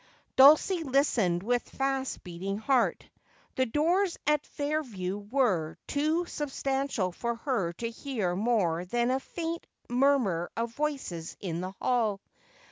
[0.35, 3.05] Dulcie listened with fast beating heart.
[3.53, 9.19] The doors at Fair view were too substantial for her to hear more than a
[9.19, 12.19] faint murmur of voices in the hall.